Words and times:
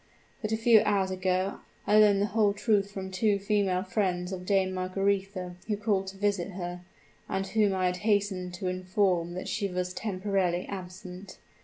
But 0.41 0.51
a 0.51 0.57
few 0.57 0.81
hours 0.83 1.11
ago, 1.11 1.59
I 1.85 1.95
learned 1.95 2.23
the 2.23 2.33
whole 2.33 2.53
truth 2.53 2.89
from 2.89 3.11
two 3.11 3.37
female 3.37 3.83
friends 3.83 4.31
of 4.31 4.47
Dame 4.47 4.73
Margaretha 4.73 5.57
who 5.67 5.77
called 5.77 6.07
to 6.07 6.17
visit 6.17 6.53
her, 6.53 6.81
and 7.29 7.45
whom 7.45 7.75
I 7.75 7.85
had 7.85 7.97
hastened 7.97 8.55
to 8.55 8.65
inform 8.67 9.35
that 9.35 9.47
she 9.47 9.67
was 9.67 9.93
temporarily 9.93 10.65
absent. 10.67 11.37